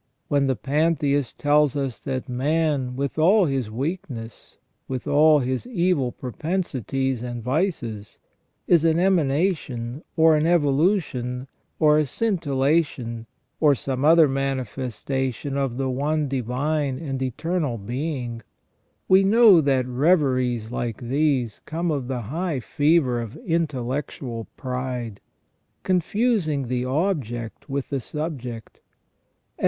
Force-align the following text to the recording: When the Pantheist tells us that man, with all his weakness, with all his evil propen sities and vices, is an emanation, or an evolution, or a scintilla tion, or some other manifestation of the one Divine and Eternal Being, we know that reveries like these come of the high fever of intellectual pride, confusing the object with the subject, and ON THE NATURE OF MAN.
When 0.29 0.47
the 0.47 0.55
Pantheist 0.55 1.37
tells 1.37 1.75
us 1.75 1.99
that 1.99 2.27
man, 2.27 2.95
with 2.95 3.19
all 3.19 3.45
his 3.45 3.69
weakness, 3.69 4.57
with 4.87 5.05
all 5.05 5.37
his 5.37 5.67
evil 5.67 6.11
propen 6.11 6.61
sities 6.63 7.21
and 7.21 7.43
vices, 7.43 8.17
is 8.65 8.83
an 8.83 8.97
emanation, 8.97 10.01
or 10.17 10.35
an 10.35 10.47
evolution, 10.47 11.47
or 11.79 11.99
a 11.99 12.05
scintilla 12.07 12.83
tion, 12.83 13.27
or 13.59 13.75
some 13.75 14.03
other 14.03 14.27
manifestation 14.27 15.55
of 15.55 15.77
the 15.77 15.87
one 15.87 16.27
Divine 16.27 16.97
and 16.97 17.21
Eternal 17.21 17.77
Being, 17.77 18.41
we 19.07 19.23
know 19.23 19.61
that 19.61 19.85
reveries 19.85 20.71
like 20.71 20.97
these 20.99 21.61
come 21.65 21.91
of 21.91 22.07
the 22.07 22.21
high 22.21 22.59
fever 22.59 23.21
of 23.21 23.37
intellectual 23.45 24.47
pride, 24.57 25.21
confusing 25.83 26.69
the 26.69 26.85
object 26.85 27.69
with 27.69 27.91
the 27.91 27.99
subject, 27.99 28.77
and 28.77 28.79
ON 28.79 28.79
THE 28.79 28.79
NATURE 28.79 29.49
OF 29.49 29.59
MAN. 29.59 29.59